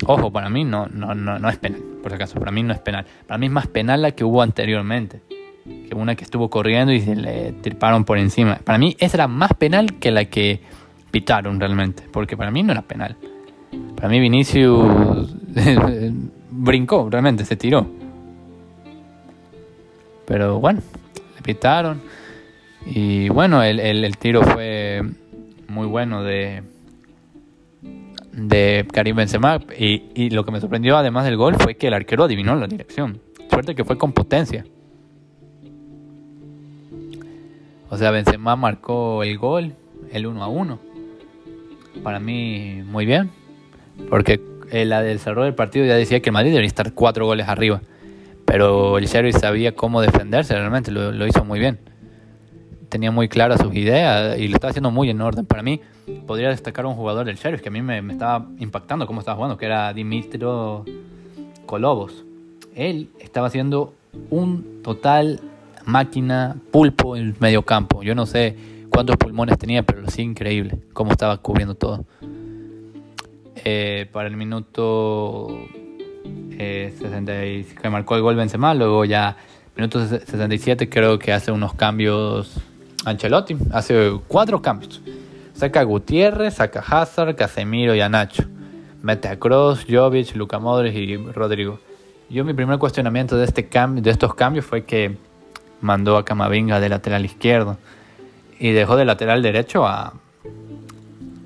ojo, 0.08 0.32
para 0.32 0.50
mí 0.50 0.64
no, 0.64 0.88
no, 0.88 1.14
no, 1.14 1.38
no 1.38 1.50
es 1.50 1.58
penal, 1.58 1.82
por 2.02 2.12
si 2.12 2.16
acaso, 2.16 2.40
para 2.40 2.52
mí 2.52 2.64
no 2.64 2.74
es 2.74 2.80
penal. 2.80 3.06
Para 3.28 3.38
mí 3.38 3.46
es 3.46 3.52
más 3.52 3.68
penal 3.68 4.02
la 4.02 4.12
que 4.12 4.24
hubo 4.24 4.42
anteriormente, 4.42 5.22
que 5.88 5.94
una 5.94 6.16
que 6.16 6.24
estuvo 6.24 6.50
corriendo 6.50 6.92
y 6.92 7.02
se 7.02 7.16
le 7.16 7.52
triparon 7.52 8.04
por 8.04 8.18
encima. 8.18 8.56
Para 8.64 8.80
mí 8.80 8.96
esa 9.00 9.18
era 9.18 9.28
más 9.28 9.54
penal 9.54 10.00
que 10.00 10.10
la 10.10 10.26
que 10.26 10.60
pitaron 11.14 11.60
realmente, 11.60 12.02
porque 12.12 12.36
para 12.36 12.50
mí 12.50 12.64
no 12.64 12.72
era 12.72 12.82
penal. 12.82 13.16
Para 13.96 14.10
mí 14.10 14.20
Vinicius 14.20 15.36
brincó, 16.50 17.08
realmente, 17.08 17.46
se 17.46 17.56
tiró. 17.56 17.86
Pero 20.26 20.60
bueno, 20.60 20.82
le 21.36 21.42
pitaron. 21.44 22.02
Y 22.88 23.30
bueno, 23.30 23.62
el, 23.62 23.80
el, 23.80 24.18
tiro 24.18 24.42
fue 24.42 25.04
muy 25.68 25.86
bueno 25.86 26.24
de, 26.24 26.64
de 28.32 28.88
Karim 28.92 29.16
Benzema. 29.16 29.60
Y, 29.78 30.06
y, 30.16 30.32
lo 30.32 30.44
que 30.44 30.52
me 30.52 30.60
sorprendió 30.60 30.98
además 30.98 31.26
del 31.26 31.38
gol 31.38 31.56
fue 31.60 31.76
que 31.76 31.90
el 31.90 31.94
arquero 31.94 32.24
adivinó 32.24 32.56
la 32.56 32.66
dirección. 32.66 33.22
Suerte 33.52 33.76
que 33.76 33.86
fue 33.86 34.00
con 34.00 34.14
potencia. 34.14 34.66
O 37.92 37.98
sea, 37.98 38.10
Benzema 38.10 38.56
marcó 38.56 39.22
el 39.22 39.38
gol, 39.38 39.76
el 40.12 40.26
1 40.26 40.44
a 40.44 40.48
1. 40.48 40.93
Para 42.02 42.20
mí, 42.20 42.82
muy 42.86 43.06
bien. 43.06 43.30
Porque 44.10 44.42
el 44.72 44.90
desarrollo 44.90 45.46
del 45.46 45.56
partido 45.56 45.86
ya 45.86 45.96
decía 45.96 46.22
que 46.22 46.30
el 46.30 46.34
Madrid 46.34 46.52
debería 46.52 46.68
estar 46.68 46.94
cuatro 46.94 47.26
goles 47.26 47.48
arriba. 47.48 47.82
Pero 48.46 48.98
el 48.98 49.06
Sheriff 49.06 49.38
sabía 49.38 49.76
cómo 49.76 50.02
defenderse, 50.02 50.56
realmente 50.56 50.92
lo, 50.92 51.28
hizo 51.28 51.46
muy 51.46 51.60
bien. 51.60 51.80
Tenía 52.90 53.12
muy 53.12 53.28
claras 53.28 53.62
sus 53.62 53.74
ideas 53.74 54.38
y 54.38 54.48
lo 54.48 54.56
estaba 54.56 54.70
haciendo 54.70 54.92
muy 54.92 55.10
en 55.10 55.22
orden. 55.22 55.46
Para 55.46 55.64
mí, 55.64 55.82
podría 56.28 56.50
destacar 56.50 56.86
un 56.86 56.96
jugador 56.96 57.26
del 57.26 57.38
Sheriff 57.38 57.62
que 57.62 57.70
a 57.70 57.72
mí 57.72 57.82
me, 57.82 58.00
estaba 58.12 58.48
impactando 58.60 59.08
cómo 59.08 59.20
estaba 59.20 59.36
jugando, 59.36 59.58
que 59.58 59.66
era 59.66 59.94
Dimitro 59.94 60.86
Kolobos. 61.66 62.24
Él 62.76 63.10
estaba 63.20 63.48
haciendo 63.48 63.94
un 64.30 64.82
total 64.84 65.40
máquina 65.86 66.56
pulpo 66.72 67.16
en 67.16 67.28
el 67.28 67.36
medio 67.40 67.64
campo. 67.64 68.04
Yo 68.04 68.16
no 68.16 68.26
sé 68.26 68.56
cuántos 68.94 69.18
pulmones 69.18 69.58
tenía, 69.58 69.84
pero 69.84 70.02
lo 70.02 70.08
hacía 70.08 70.24
increíble 70.24 70.78
cómo 70.94 71.12
estaba 71.12 71.38
cubriendo 71.38 71.76
todo. 71.76 72.06
Eh, 73.66 74.08
para 74.12 74.28
el 74.28 74.38
minuto 74.38 75.58
eh, 76.52 77.66
que 77.82 77.90
marcó 77.90 78.16
el 78.16 78.22
gol 78.22 78.36
Benzema, 78.36 78.74
luego 78.74 79.06
ya 79.06 79.38
minutos 79.76 80.10
67 80.10 80.90
creo 80.90 81.18
que 81.18 81.34
hace 81.34 81.52
unos 81.52 81.74
cambios 81.74 82.58
Ancelotti, 83.06 83.58
hace 83.72 84.20
cuatro 84.28 84.62
cambios. 84.62 85.02
Saca 85.54 85.82
a 85.82 85.84
Gutiérrez, 85.84 86.56
saca 86.56 86.84
a 86.86 87.02
Hazard, 87.02 87.36
Casemiro 87.36 87.96
y 87.96 88.02
a 88.02 88.10
Nacho. 88.10 88.44
Mete 89.02 89.28
a 89.28 89.38
Kroos, 89.38 89.86
Jovic, 89.90 90.36
Luka 90.36 90.60
Modric 90.60 90.96
y 90.96 91.18
Rodrigo. 91.18 91.80
Yo 92.30 92.46
mi 92.46 92.54
primer 92.54 92.80
cuestionamiento 92.80 93.38
de, 93.38 93.46
este 93.46 93.68
cambio, 93.68 94.02
de 94.02 94.10
estos 94.10 94.34
cambios 94.34 94.66
fue 94.66 94.86
que 94.86 95.18
mandó 95.82 96.18
a 96.18 96.26
Camavinga 96.26 96.80
de 96.80 96.90
lateral 96.90 97.26
izquierdo 97.26 97.78
y 98.64 98.72
dejó 98.72 98.96
de 98.96 99.04
lateral 99.04 99.42
derecho 99.42 99.86
a, 99.86 100.14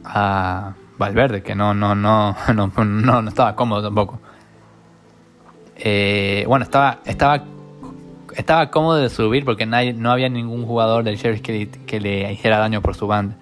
a 0.05 0.75
Valverde, 0.99 1.41
que 1.41 1.55
no, 1.55 1.73
no, 1.73 1.95
no, 1.95 2.35
no, 2.53 2.71
no, 2.85 3.21
no 3.23 3.27
estaba 3.27 3.55
cómodo 3.55 3.81
tampoco. 3.81 4.19
Eh, 5.77 6.45
bueno, 6.47 6.63
estaba, 6.63 6.99
estaba, 7.05 7.43
estaba 8.35 8.69
cómodo 8.69 8.97
de 8.97 9.09
subir 9.09 9.45
porque 9.45 9.65
no 9.65 10.11
había 10.11 10.29
ningún 10.29 10.67
jugador 10.67 11.03
del 11.03 11.17
Sheriff 11.17 11.41
que, 11.41 11.99
le 11.99 12.31
hiciera 12.31 12.59
daño 12.59 12.83
por 12.83 12.93
su 12.93 13.07
banda. 13.07 13.35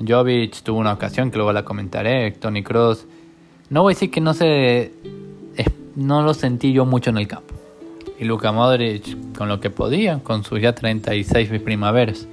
Jovic 0.00 0.62
tuvo 0.62 0.78
una 0.78 0.94
ocasión 0.94 1.30
que 1.30 1.36
luego 1.36 1.52
la 1.52 1.62
comentaré, 1.62 2.32
Tony 2.32 2.62
Cross 2.62 3.06
no 3.68 3.82
voy 3.82 3.92
a 3.92 3.94
decir 3.94 4.10
que 4.10 4.22
no 4.22 4.32
se 4.32 4.92
no 5.94 6.22
lo 6.22 6.32
sentí 6.32 6.72
yo 6.72 6.86
mucho 6.86 7.10
en 7.10 7.18
el 7.18 7.28
campo. 7.28 7.54
Y 8.18 8.24
Luka 8.24 8.50
Modric 8.50 9.36
con 9.36 9.48
lo 9.48 9.60
que 9.60 9.68
podía, 9.68 10.20
con 10.20 10.42
sus 10.42 10.58
ya 10.62 10.74
36 10.74 11.60
primaveras. 11.60 12.26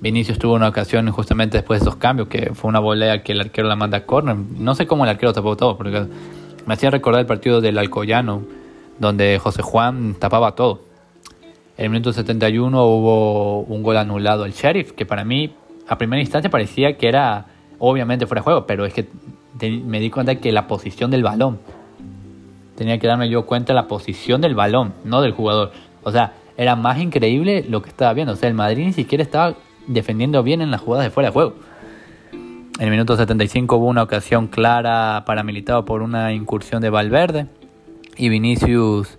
Vinicius 0.00 0.38
tuvo 0.38 0.54
una 0.54 0.68
ocasión 0.68 1.10
justamente 1.10 1.58
después 1.58 1.80
de 1.80 1.84
esos 1.84 1.96
cambios, 1.96 2.28
que 2.28 2.54
fue 2.54 2.68
una 2.68 2.80
volea 2.80 3.22
que 3.22 3.32
el 3.32 3.40
arquero 3.40 3.68
la 3.68 3.76
manda 3.76 3.98
a 3.98 4.06
corner. 4.06 4.36
No 4.36 4.74
sé 4.74 4.86
cómo 4.86 5.04
el 5.04 5.10
arquero 5.10 5.32
tapó 5.32 5.56
todo, 5.56 5.76
porque 5.76 6.06
me 6.66 6.74
hacía 6.74 6.90
recordar 6.90 7.20
el 7.20 7.26
partido 7.26 7.60
del 7.60 7.76
Alcoyano, 7.76 8.42
donde 8.98 9.38
José 9.38 9.62
Juan 9.62 10.14
tapaba 10.18 10.54
todo. 10.54 10.82
En 11.76 11.86
el 11.86 11.90
minuto 11.90 12.12
71 12.12 12.86
hubo 12.86 13.60
un 13.62 13.82
gol 13.82 13.96
anulado 13.96 14.44
al 14.44 14.52
Sheriff, 14.52 14.92
que 14.92 15.04
para 15.04 15.24
mí 15.24 15.54
a 15.88 15.98
primera 15.98 16.20
instancia 16.20 16.50
parecía 16.50 16.96
que 16.96 17.08
era 17.08 17.46
obviamente 17.78 18.26
fuera 18.26 18.40
de 18.40 18.44
juego, 18.44 18.66
pero 18.66 18.86
es 18.86 18.94
que 18.94 19.08
me 19.68 20.00
di 20.00 20.10
cuenta 20.10 20.36
que 20.36 20.52
la 20.52 20.66
posición 20.66 21.10
del 21.10 21.22
balón, 21.22 21.58
tenía 22.76 22.98
que 22.98 23.06
darme 23.06 23.28
yo 23.28 23.44
cuenta 23.44 23.74
la 23.74 23.88
posición 23.88 24.40
del 24.40 24.54
balón, 24.54 24.94
no 25.04 25.20
del 25.20 25.32
jugador. 25.32 25.72
O 26.02 26.10
sea, 26.10 26.34
era 26.56 26.76
más 26.76 26.98
increíble 26.98 27.64
lo 27.68 27.82
que 27.82 27.90
estaba 27.90 28.12
viendo. 28.14 28.32
O 28.32 28.36
sea, 28.36 28.48
el 28.48 28.54
Madrid 28.54 28.86
ni 28.86 28.92
siquiera 28.92 29.22
estaba 29.22 29.54
defendiendo 29.92 30.42
bien 30.42 30.60
en 30.60 30.70
las 30.70 30.80
jugadas 30.80 31.06
de 31.06 31.10
fuera 31.10 31.28
de 31.28 31.32
juego. 31.32 31.54
En 32.32 32.86
el 32.86 32.90
minuto 32.90 33.16
75 33.16 33.76
hubo 33.76 33.86
una 33.86 34.02
ocasión 34.02 34.46
clara 34.46 35.24
para 35.26 35.42
Militado 35.42 35.84
por 35.84 36.02
una 36.02 36.32
incursión 36.32 36.80
de 36.80 36.90
Valverde. 36.90 37.46
Y 38.16 38.28
Vinicius 38.28 39.18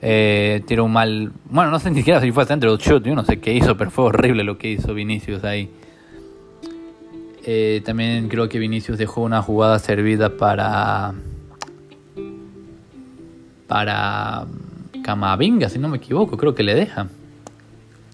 eh, 0.00 0.62
tiró 0.66 0.84
un 0.84 0.92
mal. 0.92 1.32
Bueno, 1.50 1.70
no 1.70 1.78
sé 1.78 1.90
ni 1.90 1.96
siquiera 1.96 2.20
si 2.20 2.32
fue 2.32 2.46
centro 2.46 2.72
o 2.72 2.76
shoot. 2.76 3.04
Yo 3.04 3.14
no 3.14 3.24
sé 3.24 3.40
qué 3.40 3.52
hizo, 3.52 3.76
pero 3.76 3.90
fue 3.90 4.06
horrible 4.06 4.44
lo 4.44 4.56
que 4.56 4.70
hizo 4.70 4.94
Vinicius 4.94 5.44
ahí. 5.44 5.70
Eh, 7.44 7.82
también 7.84 8.28
creo 8.28 8.48
que 8.48 8.58
Vinicius 8.58 8.98
dejó 8.98 9.22
una 9.22 9.42
jugada 9.42 9.78
servida 9.78 10.36
para 10.36 11.14
para 13.66 14.46
Camavinga, 15.02 15.68
si 15.68 15.78
no 15.78 15.88
me 15.88 15.98
equivoco, 15.98 16.36
creo 16.36 16.54
que 16.54 16.62
le 16.62 16.74
deja. 16.74 17.08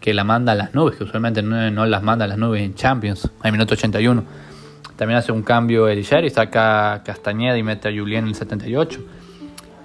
Que 0.05 0.13
la 0.13 0.23
manda 0.23 0.53
a 0.53 0.55
las 0.55 0.75
nubes, 0.75 0.97
que 0.97 1.05
usualmente 1.05 1.43
no, 1.43 1.87
las 1.87 2.03
manda 2.03 2.27
a 2.27 2.29
las 2.29 2.37
nubes 2.37 2.61
en 2.61 2.75
Champions, 2.75 3.31
al 3.41 3.53
minuto 3.53 3.73
81. 3.73 4.23
También 4.97 5.17
hace 5.17 5.33
un 5.33 5.43
cambio 5.43 5.89
el 5.89 6.01
y 6.01 6.31
saca 6.31 7.03
Castañeda 7.03 7.57
y 7.57 7.63
mete 7.63 7.89
a 7.89 7.91
Julián 7.91 8.25
en 8.25 8.29
el 8.29 8.35
78. 8.35 9.01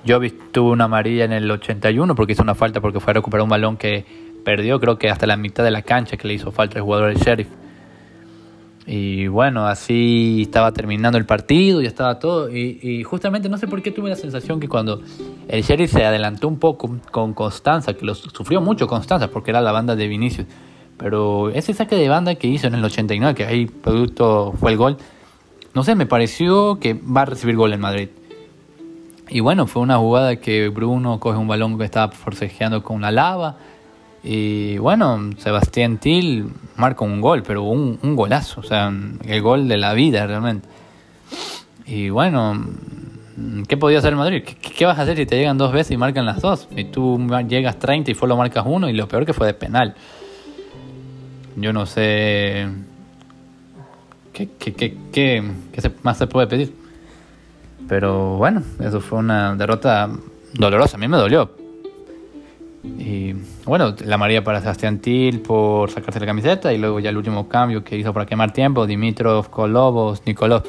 Jovic 0.05 0.51
tuvo 0.51 0.71
una 0.71 0.83
amarilla 0.83 1.23
en 1.23 1.31
el 1.31 1.49
81 1.49 2.15
porque 2.15 2.33
hizo 2.33 2.43
una 2.43 2.53
falta 2.53 2.81
porque 2.81 2.99
fue 2.99 3.11
a 3.11 3.13
recuperar 3.13 3.43
un 3.43 3.49
balón 3.49 3.77
que 3.77 4.05
perdió, 4.43 4.81
creo 4.81 4.97
que 4.97 5.09
hasta 5.09 5.25
la 5.25 5.37
mitad 5.37 5.63
de 5.63 5.71
la 5.71 5.83
cancha 5.83 6.17
que 6.17 6.27
le 6.27 6.33
hizo 6.33 6.51
falta 6.51 6.79
el 6.79 6.83
jugador 6.83 7.13
del 7.13 7.17
Sheriff. 7.17 7.47
Y 8.91 9.27
bueno, 9.27 9.67
así 9.67 10.41
estaba 10.41 10.73
terminando 10.73 11.19
el 11.19 11.25
partido, 11.27 11.79
ya 11.79 11.87
estaba 11.87 12.17
todo. 12.17 12.49
Y, 12.49 13.03
justamente 13.03 13.47
no 13.47 13.59
sé 13.59 13.67
por 13.67 13.83
qué 13.83 13.91
tuve 13.91 14.09
la 14.09 14.15
sensación 14.15 14.59
que 14.59 14.67
cuando 14.67 15.03
el 15.47 15.61
Sheriff 15.61 15.91
se 15.91 16.03
adelantó 16.03 16.47
un 16.47 16.57
poco 16.57 16.97
con 17.11 17.35
Constanza, 17.35 17.93
que 17.93 18.03
lo 18.03 18.15
sufrió 18.15 18.61
mucho 18.61 18.87
Constanza 18.87 19.27
porque 19.27 19.51
era 19.51 19.61
la 19.61 19.71
banda 19.71 19.95
de 19.95 20.07
Vinicius. 20.07 20.47
Pero 20.97 21.51
ese 21.51 21.71
saque 21.75 21.97
de 21.97 22.09
banda 22.09 22.33
que 22.33 22.47
hizo 22.47 22.65
en 22.65 22.73
el 22.73 22.83
89, 22.83 23.35
que 23.35 23.45
ahí 23.45 23.67
producto 23.67 24.55
fue 24.59 24.71
el 24.71 24.77
gol, 24.77 24.97
no 25.75 25.83
sé, 25.83 25.93
me 25.93 26.07
pareció 26.07 26.79
que 26.79 26.95
va 26.95 27.21
a 27.21 27.25
recibir 27.25 27.57
gol 27.57 27.73
en 27.73 27.81
Madrid. 27.81 28.09
Y 29.29 29.41
bueno, 29.41 29.67
fue 29.67 29.83
una 29.83 29.97
jugada 29.97 30.37
que 30.37 30.67
Bruno 30.69 31.19
coge 31.19 31.37
un 31.37 31.47
balón 31.47 31.77
que 31.77 31.85
estaba 31.85 32.11
forcejeando 32.11 32.81
con 32.81 32.95
una 32.95 33.11
lava 33.11 33.57
y 34.23 34.77
bueno, 34.77 35.31
Sebastián 35.37 35.97
Till 35.97 36.49
marca 36.75 37.05
un 37.05 37.21
gol, 37.21 37.43
pero 37.43 37.63
un, 37.63 37.97
golazo, 38.15 38.61
o 38.61 38.63
sea, 38.63 38.91
el 39.25 39.41
gol 39.41 39.67
de 39.67 39.77
la 39.77 39.93
vida 39.93 40.27
realmente. 40.27 40.67
Y 41.85 42.09
bueno, 42.09 42.65
¿qué 43.67 43.77
podía 43.77 43.99
hacer 43.99 44.11
el 44.11 44.17
Madrid? 44.17 44.43
¿Qué, 44.43 44.85
vas 44.85 44.99
a 44.99 45.03
hacer 45.03 45.15
si 45.17 45.25
te 45.25 45.37
llegan 45.37 45.57
dos 45.57 45.71
veces 45.71 45.91
y 45.91 45.97
marcan 45.97 46.25
las 46.25 46.41
dos? 46.41 46.67
Y 46.75 46.85
tú 46.85 47.19
llegas 47.47 47.79
30 47.79 48.11
y 48.11 48.15
solo 48.15 48.35
marcas 48.35 48.65
uno 48.67 48.89
y 48.89 48.93
lo 48.93 49.07
peor 49.07 49.25
que 49.25 49.33
fue 49.33 49.47
de 49.47 49.53
penal. 49.53 49.95
Yo 51.55 51.71
no 51.73 51.85
sé 51.85 52.67
qué, 54.33 54.49
qué 55.11 55.43
más 56.03 56.17
se 56.17 56.27
puede 56.27 56.47
pedir. 56.47 56.73
Pero 57.87 58.37
bueno, 58.37 58.61
eso 58.79 59.01
fue 59.01 59.19
una 59.19 59.55
derrota 59.55 60.09
dolorosa. 60.53 60.97
A 60.97 60.99
mí 60.99 61.07
me 61.07 61.17
dolió, 61.17 61.51
y 62.83 63.33
bueno, 63.65 63.93
la 64.05 64.17
María 64.17 64.41
para 64.43 64.61
Sebastián 64.61 64.99
Til 64.99 65.41
por 65.41 65.91
sacarse 65.91 66.19
la 66.19 66.25
camiseta 66.25 66.71
y 66.71 66.77
luego 66.77 66.99
ya 67.01 67.09
el 67.09 67.17
último 67.17 67.49
cambio 67.49 67.83
que 67.83 67.97
hizo 67.97 68.13
para 68.13 68.25
quemar 68.25 68.53
tiempo, 68.53 68.87
Dimitrov, 68.87 69.49
Kolobos, 69.49 70.21
Nicolás. 70.25 70.63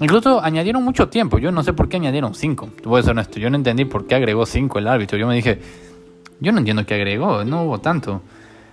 Incluso 0.00 0.42
añadieron 0.42 0.82
mucho 0.82 1.08
tiempo, 1.08 1.38
yo 1.38 1.50
no 1.52 1.62
sé 1.62 1.72
por 1.72 1.88
qué 1.88 1.96
añadieron 1.96 2.34
cinco, 2.34 2.68
voy 2.84 3.00
a 3.00 3.02
ser 3.02 3.12
honesto, 3.12 3.40
yo 3.40 3.48
no 3.48 3.56
entendí 3.56 3.86
por 3.86 4.06
qué 4.06 4.14
agregó 4.14 4.44
cinco 4.44 4.78
el 4.78 4.88
árbitro, 4.88 5.16
yo 5.16 5.26
me 5.26 5.36
dije, 5.36 5.58
yo 6.40 6.52
no 6.52 6.58
entiendo 6.58 6.84
qué 6.84 6.94
agregó, 6.94 7.44
no 7.44 7.64
hubo 7.64 7.78
tanto. 7.78 8.20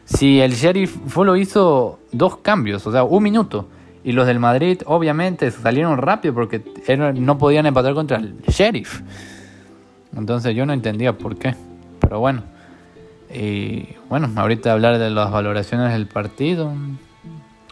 Si 0.04 0.42
el 0.42 0.52
Sheriff 0.54 0.98
lo 1.16 1.38
hizo 1.38 2.00
dos 2.12 2.38
cambios, 2.38 2.86
o 2.86 2.92
sea, 2.92 3.04
un 3.04 3.24
minuto, 3.24 3.70
y 4.04 4.12
los 4.12 4.28
del 4.28 4.40
Madrid 4.40 4.82
obviamente 4.86 5.52
salieron 5.52 5.98
rápido 5.98 6.34
porque 6.34 6.62
no 7.16 7.38
podían 7.38 7.68
empatar 7.68 7.94
contra 7.94 8.18
el 8.18 8.42
Sheriff. 8.48 9.02
Entonces 10.18 10.54
yo 10.56 10.66
no 10.66 10.74
entendía 10.74 11.18
por 11.18 11.38
qué, 11.38 11.56
pero 12.00 12.20
bueno. 12.20 12.44
Y 13.34 13.96
bueno, 14.10 14.30
ahorita 14.36 14.72
hablar 14.72 14.98
de 14.98 15.10
las 15.10 15.32
valoraciones 15.32 15.94
del 15.94 16.08
partido. 16.08 16.74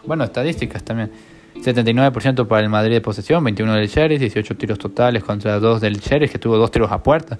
Bueno, 0.06 0.24
estadísticas 0.24 0.82
también. 0.82 1.10
79% 1.56 2.46
para 2.46 2.62
el 2.62 2.70
Madrid 2.70 2.94
de 2.94 3.00
posesión, 3.00 3.44
21 3.44 3.74
del 3.74 3.88
Sheriff, 3.88 4.20
18 4.20 4.56
tiros 4.56 4.78
totales 4.78 5.22
contra 5.22 5.58
2 5.58 5.80
del 5.80 5.98
Sheriff, 5.98 6.32
que 6.32 6.38
tuvo 6.38 6.56
2 6.56 6.70
tiros 6.70 6.90
a 6.90 7.02
puerta. 7.02 7.38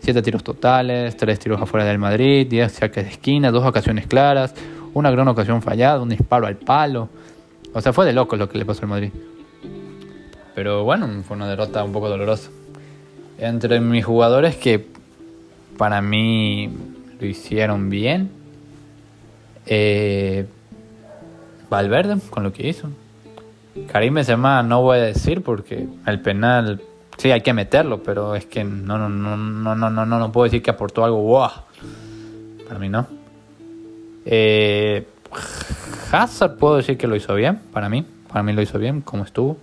7 0.00 0.20
tiros 0.20 0.44
totales, 0.44 1.16
3 1.16 1.38
tiros 1.38 1.60
afuera 1.60 1.86
del 1.86 1.98
Madrid, 1.98 2.46
10 2.48 2.70
saques 2.70 3.04
de 3.04 3.10
esquina, 3.10 3.50
2 3.50 3.64
ocasiones 3.64 4.06
claras, 4.06 4.54
una 4.92 5.10
gran 5.10 5.26
ocasión 5.28 5.62
fallada, 5.62 6.00
un 6.00 6.10
disparo 6.10 6.46
al 6.46 6.56
palo. 6.56 7.08
O 7.72 7.80
sea, 7.80 7.92
fue 7.92 8.04
de 8.04 8.12
loco 8.12 8.36
lo 8.36 8.48
que 8.48 8.58
le 8.58 8.66
pasó 8.66 8.82
al 8.82 8.88
Madrid. 8.88 9.10
Pero 10.54 10.84
bueno, 10.84 11.08
fue 11.26 11.36
una 11.36 11.48
derrota 11.48 11.82
un 11.82 11.92
poco 11.92 12.08
dolorosa. 12.08 12.50
Entre 13.38 13.80
mis 13.80 14.04
jugadores 14.04 14.56
que 14.56 14.86
para 15.76 16.00
mí 16.00 16.70
lo 17.20 17.26
hicieron 17.26 17.90
bien. 17.90 18.30
Eh, 19.66 20.46
Valverde 21.68 22.18
con 22.30 22.44
lo 22.44 22.52
que 22.52 22.68
hizo. 22.68 22.88
Karim 23.90 24.14
Benzema 24.14 24.62
no 24.62 24.82
voy 24.82 24.98
a 24.98 25.02
decir 25.02 25.42
porque 25.42 25.86
el 26.06 26.20
penal 26.20 26.80
sí 27.18 27.30
hay 27.30 27.40
que 27.40 27.52
meterlo, 27.52 28.02
pero 28.02 28.34
es 28.34 28.46
que 28.46 28.64
no 28.64 28.98
no 28.98 29.08
no 29.08 29.36
no 29.36 29.74
no 29.74 29.90
no 29.90 30.06
no, 30.06 30.32
puedo 30.32 30.44
decir 30.44 30.62
que 30.62 30.70
aportó 30.70 31.04
algo 31.04 31.22
wow. 31.22 31.50
Para 32.66 32.78
mí 32.78 32.88
no. 32.88 33.06
Eh, 34.24 35.06
Hazard 36.10 36.56
puedo 36.56 36.76
decir 36.76 36.96
que 36.96 37.06
lo 37.06 37.16
hizo 37.16 37.34
bien, 37.34 37.60
para 37.72 37.88
mí, 37.88 38.04
para 38.28 38.42
mí 38.42 38.52
lo 38.52 38.62
hizo 38.62 38.78
bien 38.78 39.00
como 39.00 39.24
estuvo. 39.24 39.58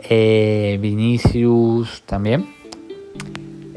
Eh, 0.00 0.78
Vinicius 0.80 2.02
también. 2.02 2.48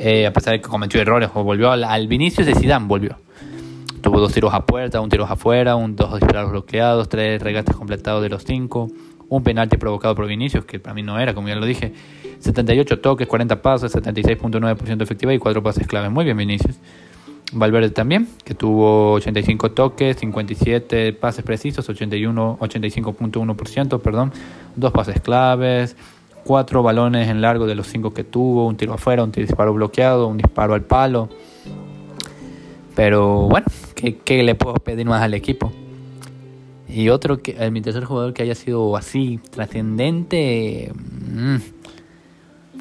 Eh, 0.04 0.26
a 0.26 0.34
pesar 0.34 0.54
de 0.54 0.62
que 0.62 0.68
cometió 0.68 1.00
errores 1.00 1.32
volvió 1.32 1.70
al, 1.70 1.84
al 1.84 2.08
Vinicius 2.08 2.48
de 2.48 2.56
Zidane, 2.56 2.88
volvió. 2.88 3.18
Tuvo 4.02 4.20
dos 4.20 4.34
tiros 4.34 4.52
a 4.52 4.66
puerta, 4.66 5.00
un 5.00 5.10
tiro 5.10 5.26
afuera, 5.26 5.76
un, 5.76 5.96
dos 5.96 6.20
disparos 6.20 6.50
bloqueados, 6.50 7.08
tres 7.08 7.40
regates 7.40 7.76
completados 7.76 8.24
de 8.24 8.30
los 8.30 8.44
cinco, 8.44 8.88
un 9.30 9.44
penalti 9.44 9.78
provocado 9.78 10.16
por 10.16 10.26
Vinicius, 10.26 10.66
que 10.66 10.80
para 10.80 10.96
mí 10.96 11.04
no 11.04 11.20
era, 11.20 11.36
como 11.36 11.50
ya 11.50 11.56
lo 11.56 11.68
dije, 11.68 11.94
78 12.40 13.00
toques, 13.00 13.28
40 13.28 13.62
pases, 13.62 13.96
76.9% 13.96 15.04
efectiva 15.04 15.36
y 15.36 15.38
4 15.38 15.62
pases 15.62 15.86
clave. 15.86 16.10
Muy 16.10 16.26
bien 16.26 16.36
Vinicius. 16.36 16.78
Valverde 17.54 17.92
también, 17.92 18.28
que 18.44 18.56
tuvo 18.56 19.12
85 19.14 19.72
toques, 19.72 20.18
57 20.18 21.14
pases 21.14 21.44
precisos, 21.44 21.88
81, 21.88 22.58
85.1%, 22.60 24.02
perdón, 24.02 24.32
dos 24.76 24.92
pases 24.92 25.22
claves, 25.22 25.96
cuatro 26.44 26.84
balones 26.84 27.30
en 27.30 27.42
largo 27.42 27.66
de 27.66 27.76
los 27.76 27.88
cinco 27.88 28.14
que 28.14 28.24
tuvo, 28.24 28.68
un 28.68 28.78
tiro 28.78 28.94
afuera, 28.94 29.24
un 29.24 29.32
disparo 29.32 29.74
bloqueado, 29.74 30.28
un 30.28 30.38
disparo 30.38 30.74
al 30.74 30.84
palo. 30.84 31.30
Pero 32.96 33.48
bueno, 33.48 33.68
¿qué, 33.96 34.44
le 34.44 34.56
puedo 34.56 34.76
pedir 34.76 35.06
más 35.06 35.22
al 35.22 35.34
equipo? 35.34 35.72
Y 36.88 37.10
otro, 37.10 37.42
que 37.42 37.56
eh, 37.58 37.72
mi 37.72 37.82
tercer 37.82 38.04
jugador 38.04 38.34
que 38.34 38.44
haya 38.44 38.56
sido 38.56 38.98
así 38.98 39.40
trascendente. 39.50 40.92
Mmm, 40.94 41.58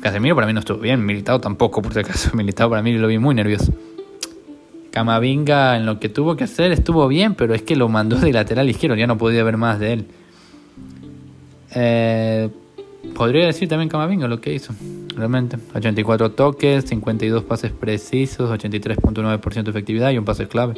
Casemiro 0.01 0.35
para 0.35 0.47
mí 0.47 0.53
no 0.53 0.61
estuvo 0.61 0.79
bien, 0.79 1.05
Militado 1.05 1.41
tampoco, 1.41 1.83
por 1.83 1.93
si 1.93 2.01
acaso. 2.01 2.31
Militado 2.37 2.71
para 2.71 2.83
mí 2.83 2.93
lo 2.93 3.07
vi 3.07 3.19
muy 3.19 3.35
nervioso. 3.35 3.73
Camavinga 4.91 5.77
en 5.77 5.87
lo 5.87 6.01
que 6.01 6.09
tuvo 6.09 6.35
que 6.35 6.45
hacer 6.45 6.73
estuvo 6.73 7.07
bien, 7.07 7.35
pero 7.35 7.55
es 7.55 7.63
que 7.63 7.77
lo 7.77 7.89
mandó 7.89 8.17
de 8.17 8.33
lateral 8.33 8.69
izquierdo, 8.69 8.97
ya 8.97 9.07
no 9.07 9.19
podía 9.19 9.45
ver 9.45 9.57
más 9.57 9.79
de 9.79 9.93
él. 9.93 10.07
Eh, 11.75 12.49
Podría 13.15 13.47
decir 13.47 13.69
también 13.69 13.89
Camavinga 13.89 14.29
lo 14.29 14.41
que 14.41 14.53
hizo, 14.53 14.75
realmente. 15.17 15.59
84 15.75 16.33
toques, 16.33 16.85
52 16.85 17.45
pases 17.45 17.73
precisos, 17.73 18.51
83.9% 18.51 19.63
de 19.63 19.71
efectividad 19.71 20.11
y 20.11 20.19
un 20.19 20.25
pase 20.25 20.49
clave. 20.49 20.75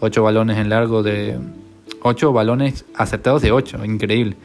8 0.00 0.22
balones 0.22 0.58
en 0.58 0.68
largo 0.68 1.02
de... 1.02 1.38
8 2.02 2.32
balones 2.32 2.84
acertados 2.94 3.42
de 3.42 3.52
8, 3.52 3.84
increíble. 3.84 4.36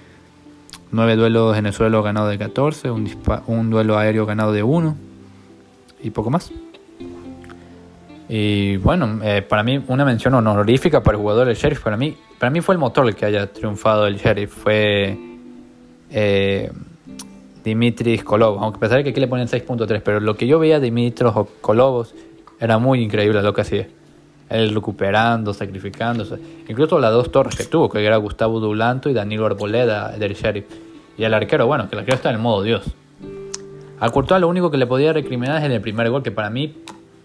9 0.92 1.16
duelos 1.16 1.58
en 1.58 1.66
el 1.66 1.74
suelo 1.74 2.02
ganado 2.02 2.30
de 2.30 2.38
14, 2.38 2.90
un, 2.92 3.10
un 3.48 3.70
duelo 3.70 3.98
aéreo 3.98 4.26
ganado 4.26 4.54
de 4.54 4.64
1 4.64 4.96
y 6.02 6.10
poco 6.12 6.30
más. 6.30 6.52
Y 8.30 8.78
bueno, 8.78 9.20
eh, 9.24 9.42
para 9.42 9.64
mí 9.64 9.84
una 9.88 10.06
mención 10.06 10.36
honorífica 10.36 11.02
para 11.02 11.18
el 11.18 11.22
jugador 11.22 11.48
del 11.48 11.56
Sheriff, 11.56 11.82
para 11.82 11.98
mí, 11.98 12.16
para 12.38 12.52
mí 12.52 12.62
fue 12.62 12.76
el 12.76 12.80
motor 12.80 13.08
el 13.08 13.16
que 13.16 13.26
haya 13.26 13.52
triunfado 13.52 14.06
el 14.06 14.18
Sheriff, 14.18 14.54
fue 14.54 15.18
eh, 16.12 16.72
Dimitris 17.64 18.24
Kolovos, 18.24 18.62
aunque 18.62 18.88
de 18.88 19.04
que 19.04 19.10
aquí 19.12 19.20
le 19.20 19.28
ponen 19.28 19.48
6.3, 19.48 20.02
pero 20.04 20.20
lo 20.20 20.36
que 20.36 20.48
yo 20.48 20.60
veía 20.60 20.80
de 20.80 20.86
Dimitros 20.86 21.48
Kolovos 21.62 22.16
era 22.60 22.78
muy 22.78 23.02
increíble 23.02 23.42
lo 23.42 23.54
que 23.54 23.62
hacía. 23.62 23.88
Él 24.50 24.74
recuperando, 24.74 25.54
sacrificándose. 25.54 26.40
Incluso 26.68 27.00
las 27.00 27.12
dos 27.12 27.32
torres 27.32 27.56
que 27.56 27.66
tuvo, 27.66 27.90
que 27.90 28.04
era 28.04 28.18
Gustavo 28.18 28.60
Dulanto 28.60 29.10
y 29.10 29.14
Danilo 29.14 29.46
Arboleda 29.46 30.10
del 30.18 30.34
Sheriff. 30.34 30.66
Y 31.18 31.24
el 31.24 31.34
arquero, 31.34 31.68
bueno, 31.68 31.88
que 31.88 31.96
el 31.96 32.00
arquero 32.00 32.16
está 32.16 32.30
en 32.30 32.38
el 32.38 32.42
modo 32.42 32.64
Dios. 32.64 32.84
A 34.00 34.10
Courtois 34.10 34.40
lo 34.40 34.48
único 34.48 34.72
que 34.72 34.78
le 34.78 34.88
podía 34.88 35.14
recriminar 35.14 35.58
es 35.58 35.66
en 35.66 35.74
el 35.74 35.82
primer 35.82 36.10
gol, 36.10 36.24
que 36.24 36.32
para 36.32 36.50
mí 36.50 36.74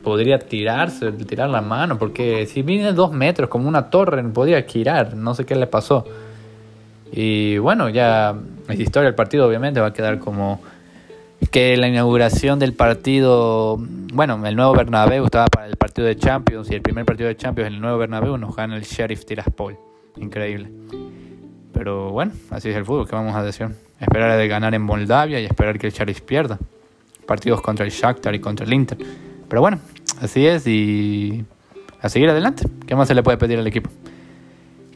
podría 0.03 0.38
tirarse, 0.38 1.12
tirar 1.12 1.49
la 1.49 1.62
mano, 1.62 1.99
porque 1.99 2.47
si 2.47 2.62
viene 2.62 2.93
dos 2.93 3.12
metros 3.12 3.49
como 3.49 3.69
una 3.69 3.91
torre, 3.91 4.23
podía 4.25 4.61
girar, 4.62 5.14
no 5.14 5.35
sé 5.35 5.47
qué 5.47 5.55
le 5.55 5.67
pasó. 5.67 6.05
Y 7.12 7.58
bueno, 7.58 7.88
ya 7.88 8.34
es 8.68 8.80
historia 8.80 9.06
del 9.06 9.14
partido, 9.14 9.46
obviamente, 9.46 9.80
va 9.80 9.88
a 9.88 9.92
quedar 9.92 10.18
como 10.18 10.61
que 11.50 11.76
la 11.76 11.88
inauguración 11.88 12.58
del 12.58 12.73
partido, 12.73 13.76
bueno, 14.12 14.44
el 14.46 14.56
nuevo 14.56 14.75
Bernabéu 14.75 15.25
estaba 15.25 15.46
para 15.46 15.66
el 15.66 15.76
partido 15.76 16.06
de 16.06 16.16
Champions 16.16 16.70
y 16.70 16.75
el 16.75 16.82
primer 16.82 17.04
partido 17.04 17.28
de 17.28 17.37
Champions 17.37 17.68
en 17.68 17.75
el 17.75 17.80
nuevo 17.80 17.99
Bernabéu 17.99 18.37
nos 18.38 18.56
gana 18.56 18.76
el 18.76 18.82
Sheriff 18.82 19.25
Tiraspol. 19.25 19.76
Increíble. 20.16 20.70
Pero 21.73 22.11
bueno, 22.11 22.32
así 22.50 22.70
es 22.70 22.76
el 22.76 22.84
fútbol, 22.84 23.08
¿qué 23.08 23.14
vamos 23.14 23.34
a 23.34 23.42
decir? 23.42 23.68
Esperar 24.00 24.30
a 24.30 24.46
ganar 24.46 24.75
en 24.75 24.82
Moldavia 24.82 25.40
y 25.40 25.44
esperar 25.44 25.78
que 25.78 25.88
el 25.88 25.92
Sheriff 25.92 26.23
pierda. 26.23 26.58
Partidos 27.26 27.61
contra 27.61 27.84
el 27.84 27.90
Shakhtar 27.90 28.34
y 28.34 28.38
contra 28.38 28.66
el 28.66 28.73
Inter. 28.73 28.99
Pero 29.49 29.61
bueno, 29.61 29.78
así 30.20 30.46
es 30.46 30.66
y 30.66 31.44
a 32.00 32.08
seguir 32.08 32.28
adelante. 32.28 32.66
¿Qué 32.87 32.94
más 32.94 33.08
se 33.08 33.14
le 33.14 33.23
puede 33.23 33.38
pedir 33.38 33.58
al 33.58 33.66
equipo? 33.66 33.90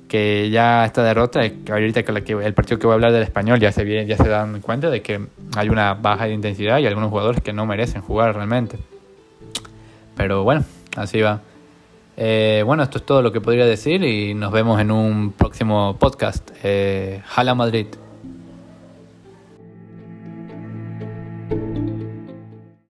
Que 0.08 0.48
ya 0.50 0.86
esta 0.86 1.02
derrota, 1.02 1.40
ahorita 1.70 2.02
que 2.02 2.32
el 2.32 2.54
partido 2.54 2.78
que 2.78 2.86
voy 2.86 2.92
a 2.92 2.94
hablar 2.94 3.12
del 3.12 3.22
español 3.22 3.60
ya 3.60 3.72
se, 3.72 4.06
ya 4.06 4.16
se 4.16 4.28
dan 4.28 4.60
cuenta 4.60 4.88
de 4.88 5.02
que 5.02 5.20
hay 5.54 5.68
una 5.68 5.94
baja 5.94 6.24
de 6.24 6.32
intensidad 6.32 6.78
y 6.78 6.86
algunos 6.86 7.10
jugadores 7.10 7.42
que 7.42 7.52
no 7.52 7.66
merecen 7.66 8.00
jugar 8.00 8.34
realmente. 8.34 8.78
Pero 10.16 10.44
bueno, 10.44 10.64
así 10.96 11.20
va. 11.20 11.42
Eh, 12.16 12.64
bueno, 12.66 12.82
esto 12.82 12.98
es 12.98 13.06
todo 13.06 13.22
lo 13.22 13.30
que 13.30 13.40
podría 13.40 13.64
decir 13.64 14.02
y 14.02 14.34
nos 14.34 14.50
vemos 14.50 14.80
en 14.80 14.90
un 14.90 15.32
próximo 15.32 15.96
podcast. 15.98 16.50
Eh, 16.64 17.22
Jala 17.26 17.54
Madrid. 17.54 17.86